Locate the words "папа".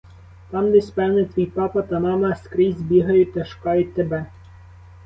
1.45-1.81